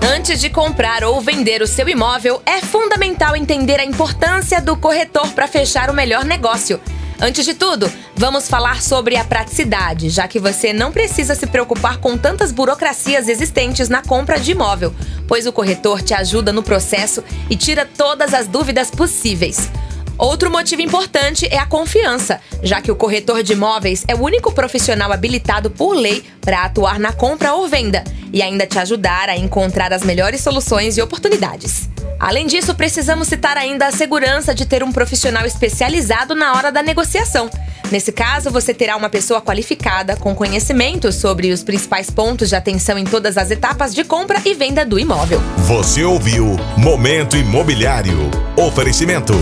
Antes 0.02 0.40
de 0.40 0.50
comprar 0.50 1.04
ou 1.04 1.20
vender 1.20 1.62
o 1.62 1.68
seu 1.68 1.90
imóvel, 1.90 2.42
é 2.46 2.62
fundamental 2.62 3.36
entender 3.36 3.82
a 3.82 3.86
importância 3.86 4.62
do 4.62 4.78
corretor 4.78 5.28
para 5.34 5.46
fechar 5.46 5.90
o 5.90 5.94
melhor 5.94 6.24
negócio. 6.24 6.80
Antes 7.20 7.44
de 7.44 7.54
tudo, 7.54 7.92
vamos 8.16 8.48
falar 8.48 8.82
sobre 8.82 9.18
a 9.18 9.26
praticidade, 9.26 10.10
já 10.10 10.30
que 10.30 10.40
você 10.40 10.72
não 10.72 10.90
precisa 10.90 11.36
se 11.36 11.48
preocupar 11.48 11.98
com 11.98 12.18
tantas 12.18 12.54
burocracias 12.54 13.28
existentes 13.28 13.90
na 13.90 14.02
compra 14.02 14.40
de 14.40 14.52
imóvel, 14.52 14.96
pois 15.28 15.46
o 15.46 15.52
corretor 15.52 16.02
te 16.02 16.14
ajuda 16.14 16.54
no 16.54 16.64
processo 16.64 17.22
e 17.50 17.58
tira 17.58 17.86
todas 17.86 18.34
as 18.34 18.48
dúvidas 18.48 18.90
possíveis. 18.90 19.70
Outro 20.18 20.50
motivo 20.50 20.82
importante 20.82 21.46
é 21.52 21.58
a 21.58 21.66
confiança, 21.66 22.40
já 22.64 22.80
que 22.80 22.92
o 22.92 22.96
corretor 22.96 23.44
de 23.44 23.54
imóveis 23.54 24.06
é 24.08 24.16
o 24.16 24.22
único 24.22 24.52
profissional 24.52 25.12
habilitado 25.12 25.70
por 25.70 25.94
lei 25.94 26.24
para 26.40 26.64
atuar 26.64 27.00
na 27.00 27.12
compra 27.12 27.54
ou 27.54 27.68
venda 27.68 28.04
e 28.32 28.42
ainda 28.42 28.66
te 28.66 28.80
ajudar 28.80 29.28
a 29.28 29.36
encontrar 29.36 29.92
as 29.92 30.04
melhores 30.04 30.42
soluções 30.42 30.98
e 30.98 31.02
oportunidades. 31.02 31.90
Além 32.18 32.48
disso, 32.48 32.74
precisamos 32.74 33.28
citar 33.28 33.58
ainda 33.58 33.88
a 33.88 33.92
segurança 33.92 34.56
de 34.56 34.66
ter 34.66 34.84
um 34.84 34.92
profissional 34.92 35.46
especializado 35.46 36.34
na 36.34 36.54
hora 36.54 36.72
da 36.72 36.82
negociação. 36.82 37.50
Nesse 37.92 38.12
caso, 38.12 38.50
você 38.50 38.74
terá 38.74 38.96
uma 38.96 39.10
pessoa 39.10 39.42
qualificada 39.42 40.16
com 40.16 40.34
conhecimento 40.34 41.12
sobre 41.12 41.52
os 41.52 41.62
principais 41.62 42.10
pontos 42.10 42.50
de 42.50 42.56
atenção 42.56 42.98
em 42.98 43.04
todas 43.04 43.38
as 43.38 43.52
etapas 43.52 43.94
de 43.94 44.04
compra 44.04 44.42
e 44.46 44.54
venda 44.54 44.86
do 44.86 44.98
imóvel. 44.98 45.42
Você 45.68 46.04
ouviu 46.04 46.58
Momento 46.78 47.36
Imobiliário. 47.36 48.32
Oferecimento. 48.58 49.34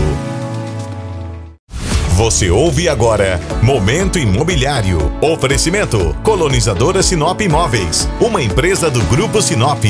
Você 2.14 2.48
ouve 2.48 2.88
agora 2.88 3.40
Momento 3.60 4.20
Imobiliário. 4.20 4.98
Oferecimento 5.20 6.16
Colonizadora 6.22 7.02
Sinop 7.02 7.40
Imóveis, 7.40 8.08
uma 8.20 8.40
empresa 8.40 8.88
do 8.88 9.02
Grupo 9.06 9.42
Sinop. 9.42 9.82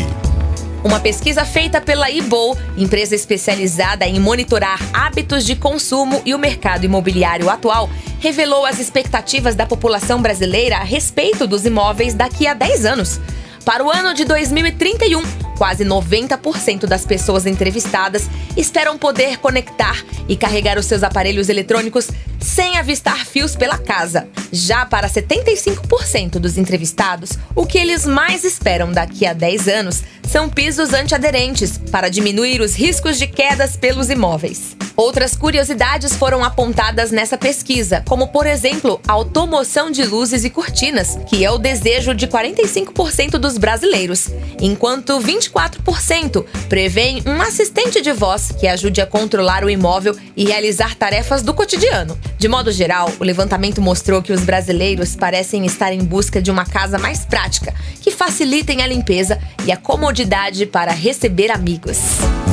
Uma 0.83 0.99
pesquisa 1.01 1.45
feita 1.45 1.83
pela 1.83 2.11
Ibol, 2.11 2.57
empresa 2.79 3.15
especializada 3.15 4.07
em 4.07 4.19
monitorar 4.19 4.81
hábitos 4.91 5.45
de 5.45 5.55
consumo 5.55 6.23
e 6.25 6.35
o 6.35 6.39
mercado 6.39 6.87
imobiliário 6.87 7.51
atual, 7.51 7.91
revelou 8.21 8.65
as 8.65 8.79
expectativas 8.79 9.55
da 9.55 9.67
população 9.67 10.23
brasileira 10.23 10.79
a 10.79 10.83
respeito 10.83 11.47
dos 11.47 11.67
imóveis 11.67 12.15
daqui 12.15 12.47
a 12.47 12.55
10 12.55 12.87
anos. 12.87 13.21
Para 13.67 13.85
o 13.85 13.91
ano 13.91 14.15
de 14.15 14.25
2031, 14.25 15.23
quase 15.57 15.85
90% 15.85 16.87
das 16.87 17.05
pessoas 17.05 17.47
entrevistadas 17.47 18.29
esperam 18.57 18.99
poder 18.99 19.39
conectar 19.39 20.05
e 20.29 20.37
carregar 20.37 20.79
os 20.79 20.87
seus 20.87 21.03
aparelhos 21.03 21.49
eletrônicos 21.49 22.09
sem 22.41 22.77
avistar 22.77 23.25
fios 23.27 23.57
pela 23.57 23.79
casa. 23.79 24.29
Já 24.53 24.85
para 24.87 25.09
75% 25.09 26.39
dos 26.39 26.59
entrevistados, 26.59 27.39
o 27.55 27.67
que 27.67 27.79
eles 27.79 28.05
mais 28.07 28.45
esperam 28.45 28.93
daqui 28.93 29.27
a 29.27 29.33
10 29.33 29.69
anos 29.69 30.03
são 30.29 30.49
pisos 30.49 30.93
antiaderentes 30.93 31.79
para 31.91 32.09
diminuir 32.09 32.61
os 32.61 32.75
riscos 32.75 33.19
de 33.19 33.27
quedas 33.27 33.77
pelos 33.77 34.11
imóveis. 34.11 34.77
Outras 34.97 35.35
curiosidades 35.35 36.15
foram 36.15 36.45
apontadas 36.45 37.11
nessa 37.11 37.37
pesquisa, 37.37 38.03
como 38.07 38.29
por 38.29 38.47
exemplo 38.47 39.01
a 39.09 39.13
automoção 39.13 39.91
de 39.91 40.05
luzes 40.05 40.45
e 40.45 40.51
cortinas, 40.51 41.19
que 41.29 41.45
é 41.45 41.51
o 41.51 41.59
desejo 41.59 42.15
de 42.15 42.29
45% 42.29 43.33
dos 43.33 43.59
brasileiros, 43.59 44.29
enquanto 44.61 45.19
24% 45.51 46.45
prevêem 46.69 47.23
um 47.27 47.41
assistente 47.41 48.01
de 48.01 48.13
voz 48.13 48.53
que 48.59 48.67
ajude 48.67 49.01
a 49.01 49.07
controlar 49.07 49.65
o 49.65 49.71
imóvel 49.71 50.17
e 50.37 50.45
realizar 50.45 50.95
tarefas 50.95 51.43
do 51.43 51.55
cotidiano. 51.55 52.19
De 52.39 52.49
modo 52.49 52.73
geral, 52.73 53.11
o 53.19 53.25
levantamento 53.25 53.81
mostrou 53.81 54.23
que 54.23 54.33
os 54.33 54.43
brasileiros 54.43 55.17
parecem 55.17 55.65
estar 55.65 55.93
em 55.93 56.05
busca 56.05 56.41
de 56.41 56.51
uma 56.51 56.65
casa 56.65 56.99
mais 56.99 57.25
prática, 57.25 57.75
que 58.01 58.11
facilitem 58.11 58.83
a 58.83 58.87
limpeza 58.87 59.39
e 59.67 59.73
a 59.73 59.77
comodidade 59.77 60.67
para 60.67 60.93
receber 60.93 61.51
amigos. 61.51 61.99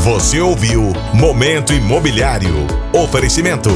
Você 0.03 0.39
ouviu 0.39 0.93
Momento 1.13 1.73
Imobiliário. 1.73 2.53
Oferecimento. 2.93 3.69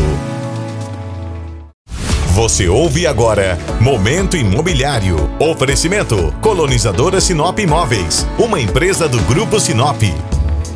Você 2.36 2.68
ouve 2.68 3.08
agora 3.08 3.58
Momento 3.80 4.36
Imobiliário. 4.36 5.16
Oferecimento 5.40 6.36
Colonizadora 6.42 7.22
Sinop 7.22 7.58
Imóveis, 7.60 8.28
uma 8.38 8.60
empresa 8.60 9.08
do 9.08 9.22
Grupo 9.22 9.58
Sinop. 9.58 10.02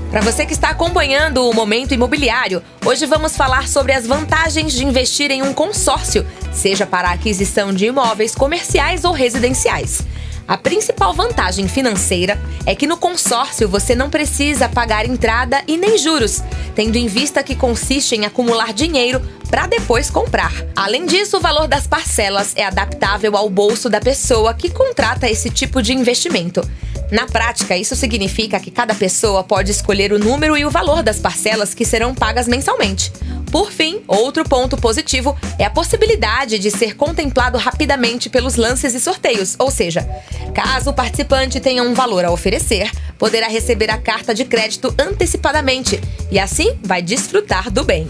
Para 0.10 0.22
você 0.22 0.46
que 0.46 0.54
está 0.54 0.70
acompanhando 0.70 1.46
o 1.46 1.54
Momento 1.54 1.94
Imobiliário, 1.94 2.64
hoje 2.86 3.06
vamos 3.06 3.36
falar 3.36 3.68
sobre 3.68 3.92
as 3.92 4.08
vantagens 4.08 4.72
de 4.72 4.86
investir 4.86 5.32
em 5.32 5.44
um 5.44 5.54
consórcio, 5.54 6.26
seja 6.54 6.86
para 6.86 7.10
a 7.10 7.12
aquisição 7.12 7.74
de 7.74 7.88
imóveis 7.88 8.34
comerciais 8.34 9.04
ou 9.04 9.12
residenciais. 9.12 10.02
A 10.50 10.58
principal 10.58 11.14
vantagem 11.14 11.68
financeira 11.68 12.42
é 12.66 12.74
que 12.74 12.88
no 12.88 12.98
consórcio 12.98 13.70
você 13.70 13.94
não 13.94 14.10
precisa 14.10 14.68
pagar 14.68 15.06
entrada 15.06 15.62
e 15.68 15.78
nem 15.78 15.96
juros, 15.96 16.42
tendo 16.74 16.96
em 16.96 17.06
vista 17.06 17.44
que 17.44 17.54
consiste 17.54 18.16
em 18.16 18.26
acumular 18.26 18.74
dinheiro 18.74 19.22
para 19.48 19.68
depois 19.68 20.10
comprar. 20.10 20.52
Além 20.76 21.06
disso, 21.06 21.38
o 21.38 21.40
valor 21.40 21.68
das 21.68 21.86
parcelas 21.86 22.54
é 22.56 22.66
adaptável 22.66 23.38
ao 23.38 23.48
bolso 23.48 23.92
da 23.92 24.02
pessoa 24.02 24.56
que 24.56 24.72
contrata 24.72 25.30
esse 25.30 25.52
tipo 25.52 25.84
de 25.84 25.94
investimento. 25.94 26.68
Na 27.12 27.28
prática, 27.28 27.78
isso 27.78 27.96
significa 27.96 28.60
que 28.60 28.72
cada 28.72 28.96
pessoa 28.96 29.44
pode 29.44 29.70
escolher 29.70 30.12
o 30.12 30.18
número 30.18 30.58
e 30.58 30.66
o 30.66 30.72
valor 30.72 31.04
das 31.04 31.20
parcelas 31.20 31.76
que 31.76 31.86
serão 31.86 32.16
pagas 32.16 32.48
mensalmente. 32.48 33.12
Por 33.52 33.72
fim, 33.72 34.02
outro 34.08 34.44
ponto 34.44 34.78
positivo 34.78 35.36
é 35.58 35.66
a 35.66 35.70
possibilidade 35.70 36.60
de 36.60 36.70
ser 36.70 36.96
contemplado 36.96 37.58
rapidamente 37.58 38.30
pelos 38.30 38.56
lances 38.56 38.94
e 38.94 39.00
sorteios, 39.00 39.56
ou 39.58 39.72
seja, 39.72 40.08
caso 40.54 40.92
o 40.92 40.94
participante 40.94 41.60
tenha 41.60 41.84
um 41.84 41.94
valor 41.94 42.24
a 42.26 42.32
oferecer, 42.32 42.92
poderá 43.18 43.48
receber 43.48 43.90
a 43.90 43.98
carta 43.98 44.34
de 44.34 44.46
crédito 44.46 44.94
antecipadamente 45.00 46.00
e 46.32 46.40
assim 46.40 46.78
vai 46.84 47.02
desfrutar 47.02 47.72
do 47.72 47.84
bem. 47.84 48.08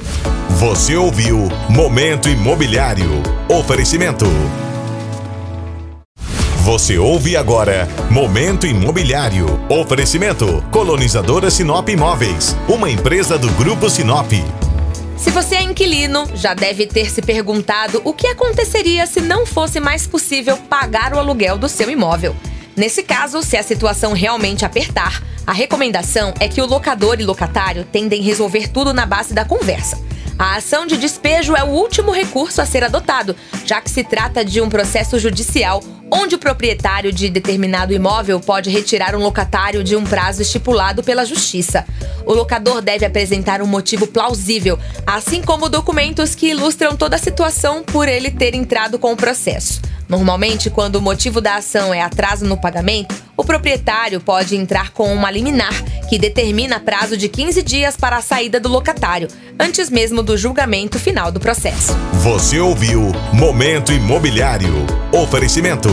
Você 0.59 0.95
ouviu 0.95 1.47
Momento 1.69 2.27
Imobiliário. 2.27 3.09
Oferecimento. 3.47 4.25
Você 6.63 6.97
ouve 6.97 7.37
agora 7.37 7.87
Momento 8.11 8.67
Imobiliário. 8.67 9.47
Oferecimento 9.69 10.61
Colonizadora 10.69 11.49
Sinop 11.49 11.87
Imóveis, 11.87 12.55
uma 12.67 12.89
empresa 12.89 13.37
do 13.37 13.49
Grupo 13.51 13.89
Sinop. 13.89 14.33
Se 15.19 15.31
você 15.31 15.55
é 15.55 15.61
inquilino, 15.61 16.25
já 16.33 16.53
deve 16.53 16.87
ter 16.87 17.11
se 17.11 17.21
perguntado 17.21 18.01
o 18.05 18.13
que 18.13 18.25
aconteceria 18.25 19.05
se 19.05 19.19
não 19.19 19.45
fosse 19.45 19.77
mais 19.77 20.07
possível 20.07 20.55
pagar 20.55 21.13
o 21.13 21.19
aluguel 21.19 21.57
do 21.57 21.67
seu 21.67 21.89
imóvel. 21.89 22.33
Nesse 22.73 23.03
caso, 23.03 23.43
se 23.43 23.57
a 23.57 23.63
situação 23.63 24.13
realmente 24.13 24.63
apertar, 24.63 25.21
a 25.45 25.51
recomendação 25.51 26.33
é 26.39 26.47
que 26.47 26.61
o 26.61 26.65
locador 26.65 27.19
e 27.19 27.25
locatário 27.25 27.83
tendem 27.83 28.21
a 28.21 28.23
resolver 28.23 28.69
tudo 28.69 28.93
na 28.93 29.05
base 29.05 29.33
da 29.33 29.43
conversa. 29.43 30.01
A 30.37 30.55
ação 30.55 30.87
de 30.87 30.95
despejo 30.95 31.53
é 31.53 31.63
o 31.65 31.67
último 31.67 32.11
recurso 32.11 32.61
a 32.61 32.65
ser 32.65 32.81
adotado, 32.85 33.35
já 33.65 33.81
que 33.81 33.91
se 33.91 34.05
trata 34.05 34.45
de 34.45 34.61
um 34.61 34.69
processo 34.69 35.19
judicial 35.19 35.83
onde 36.11 36.35
o 36.35 36.39
proprietário 36.39 37.11
de 37.11 37.29
determinado 37.29 37.93
imóvel 37.93 38.39
pode 38.39 38.69
retirar 38.69 39.15
um 39.15 39.19
locatário 39.19 39.83
de 39.83 39.95
um 39.95 40.03
prazo 40.03 40.41
estipulado 40.41 41.03
pela 41.03 41.25
Justiça. 41.25 41.85
O 42.25 42.33
locador 42.33 42.81
deve 42.81 43.05
apresentar 43.05 43.61
um 43.61 43.67
motivo 43.67 44.07
plausível, 44.07 44.77
assim 45.05 45.41
como 45.41 45.69
documentos 45.69 46.35
que 46.35 46.49
ilustram 46.49 46.95
toda 46.95 47.15
a 47.15 47.19
situação 47.19 47.83
por 47.83 48.07
ele 48.07 48.31
ter 48.31 48.55
entrado 48.55 48.97
com 48.97 49.11
o 49.11 49.17
processo. 49.17 49.81
Normalmente, 50.07 50.69
quando 50.69 50.95
o 50.95 51.01
motivo 51.01 51.39
da 51.39 51.55
ação 51.55 51.93
é 51.93 52.01
atraso 52.01 52.45
no 52.45 52.57
pagamento, 52.57 53.13
o 53.39 53.43
proprietário 53.45 54.19
pode 54.19 54.57
entrar 54.57 54.91
com 54.91 55.13
uma 55.13 55.31
liminar 55.31 55.73
que 56.09 56.19
determina 56.19 56.77
prazo 56.77 57.15
de 57.15 57.29
15 57.29 57.63
dias 57.63 57.95
para 57.95 58.17
a 58.17 58.21
saída 58.21 58.59
do 58.59 58.67
locatário, 58.67 59.29
antes 59.57 59.89
mesmo 59.89 60.21
do 60.21 60.35
julgamento 60.35 60.99
final 60.99 61.31
do 61.31 61.39
processo. 61.39 61.95
Você 62.15 62.59
ouviu 62.59 63.13
Momento 63.31 63.93
Imobiliário. 63.93 64.73
Oferecimento. 65.13 65.87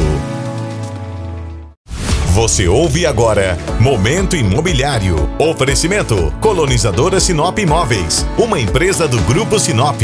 Você 2.33 2.67
ouve 2.67 3.07
agora 3.07 3.57
Momento 3.79 4.35
Imobiliário. 4.35 5.15
Oferecimento 5.39 6.35
Colonizadora 6.41 7.21
Sinop 7.21 7.57
Imóveis, 7.61 8.27
uma 8.37 8.59
empresa 8.59 9.07
do 9.07 9.21
Grupo 9.21 9.57
Sinop. 9.61 10.03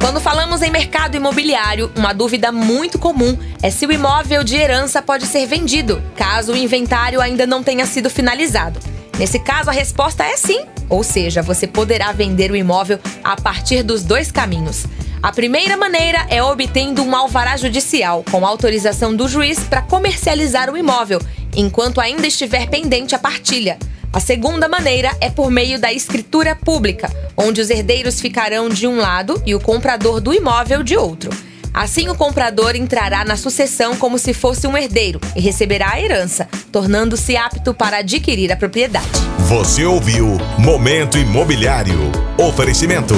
Quando 0.00 0.18
falamos 0.18 0.62
em 0.62 0.70
mercado 0.70 1.14
imobiliário, 1.14 1.92
uma 1.94 2.14
dúvida 2.14 2.50
muito 2.50 2.98
comum 2.98 3.36
é 3.62 3.70
se 3.70 3.84
o 3.84 3.92
imóvel 3.92 4.42
de 4.42 4.56
herança 4.56 5.02
pode 5.02 5.26
ser 5.26 5.46
vendido, 5.46 6.02
caso 6.16 6.54
o 6.54 6.56
inventário 6.56 7.20
ainda 7.20 7.46
não 7.46 7.62
tenha 7.62 7.84
sido 7.84 8.08
finalizado. 8.08 8.80
Nesse 9.18 9.38
caso, 9.38 9.68
a 9.68 9.74
resposta 9.74 10.24
é 10.24 10.38
sim, 10.38 10.64
ou 10.88 11.04
seja, 11.04 11.42
você 11.42 11.66
poderá 11.66 12.12
vender 12.12 12.50
o 12.50 12.56
imóvel 12.56 12.98
a 13.22 13.36
partir 13.36 13.82
dos 13.82 14.02
dois 14.02 14.32
caminhos. 14.32 14.86
A 15.22 15.30
primeira 15.32 15.76
maneira 15.76 16.26
é 16.30 16.42
obtendo 16.42 17.02
um 17.02 17.14
alvará 17.14 17.58
judicial 17.58 18.24
com 18.30 18.46
autorização 18.46 19.14
do 19.14 19.28
juiz 19.28 19.60
para 19.60 19.82
comercializar 19.82 20.70
o 20.70 20.78
imóvel, 20.78 21.20
enquanto 21.54 22.00
ainda 22.00 22.26
estiver 22.26 22.70
pendente 22.70 23.14
a 23.14 23.18
partilha. 23.18 23.78
A 24.12 24.18
segunda 24.18 24.68
maneira 24.68 25.16
é 25.20 25.30
por 25.30 25.52
meio 25.52 25.78
da 25.78 25.92
escritura 25.92 26.56
pública, 26.56 27.08
onde 27.36 27.60
os 27.60 27.70
herdeiros 27.70 28.20
ficarão 28.20 28.68
de 28.68 28.86
um 28.86 28.96
lado 28.96 29.40
e 29.46 29.54
o 29.54 29.60
comprador 29.60 30.20
do 30.20 30.34
imóvel 30.34 30.82
de 30.82 30.96
outro. 30.96 31.30
Assim, 31.72 32.08
o 32.08 32.16
comprador 32.16 32.74
entrará 32.74 33.24
na 33.24 33.36
sucessão 33.36 33.94
como 33.94 34.18
se 34.18 34.34
fosse 34.34 34.66
um 34.66 34.76
herdeiro 34.76 35.20
e 35.36 35.40
receberá 35.40 35.92
a 35.92 36.00
herança, 36.00 36.48
tornando-se 36.72 37.36
apto 37.36 37.72
para 37.72 37.98
adquirir 37.98 38.50
a 38.50 38.56
propriedade. 38.56 39.06
Você 39.48 39.84
ouviu 39.84 40.36
Momento 40.58 41.16
Imobiliário. 41.16 42.10
Oferecimento. 42.36 43.14